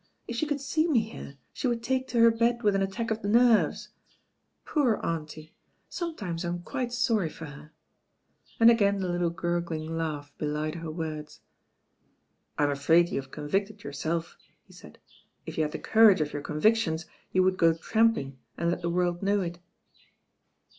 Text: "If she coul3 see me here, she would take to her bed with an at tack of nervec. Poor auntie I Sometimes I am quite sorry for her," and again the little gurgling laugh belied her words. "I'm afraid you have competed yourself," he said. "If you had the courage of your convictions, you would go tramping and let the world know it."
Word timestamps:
"If 0.27 0.35
she 0.35 0.47
coul3 0.47 0.59
see 0.59 0.87
me 0.89 1.01
here, 1.01 1.37
she 1.53 1.67
would 1.67 1.83
take 1.83 2.07
to 2.07 2.19
her 2.21 2.31
bed 2.31 2.63
with 2.63 2.73
an 2.73 2.81
at 2.81 2.91
tack 2.93 3.11
of 3.11 3.21
nervec. 3.21 3.89
Poor 4.65 4.99
auntie 5.05 5.53
I 5.53 5.53
Sometimes 5.89 6.43
I 6.43 6.47
am 6.47 6.63
quite 6.63 6.91
sorry 6.91 7.29
for 7.29 7.45
her," 7.45 7.71
and 8.59 8.71
again 8.71 8.97
the 8.97 9.07
little 9.07 9.29
gurgling 9.29 9.95
laugh 9.95 10.33
belied 10.39 10.73
her 10.73 10.89
words. 10.89 11.41
"I'm 12.57 12.71
afraid 12.71 13.09
you 13.09 13.21
have 13.21 13.29
competed 13.29 13.83
yourself," 13.83 14.37
he 14.65 14.73
said. 14.73 14.97
"If 15.45 15.57
you 15.59 15.63
had 15.63 15.71
the 15.71 15.77
courage 15.77 16.19
of 16.19 16.33
your 16.33 16.41
convictions, 16.41 17.05
you 17.31 17.43
would 17.43 17.57
go 17.59 17.73
tramping 17.77 18.39
and 18.57 18.71
let 18.71 18.81
the 18.81 18.89
world 18.89 19.21
know 19.21 19.41
it." 19.41 19.59